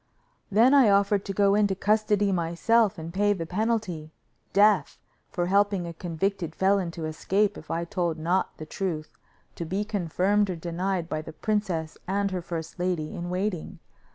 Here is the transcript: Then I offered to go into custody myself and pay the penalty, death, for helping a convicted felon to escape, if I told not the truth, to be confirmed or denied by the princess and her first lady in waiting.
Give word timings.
Then 0.49 0.73
I 0.73 0.89
offered 0.89 1.23
to 1.25 1.31
go 1.31 1.53
into 1.53 1.75
custody 1.75 2.31
myself 2.31 2.97
and 2.97 3.13
pay 3.13 3.33
the 3.33 3.45
penalty, 3.45 4.09
death, 4.51 4.97
for 5.29 5.45
helping 5.45 5.85
a 5.85 5.93
convicted 5.93 6.55
felon 6.55 6.89
to 6.93 7.05
escape, 7.05 7.55
if 7.55 7.69
I 7.69 7.85
told 7.85 8.17
not 8.17 8.57
the 8.57 8.65
truth, 8.65 9.15
to 9.53 9.63
be 9.63 9.85
confirmed 9.85 10.49
or 10.49 10.55
denied 10.55 11.07
by 11.07 11.21
the 11.21 11.33
princess 11.33 11.99
and 12.07 12.31
her 12.31 12.41
first 12.41 12.79
lady 12.79 13.13
in 13.13 13.29
waiting. 13.29 13.77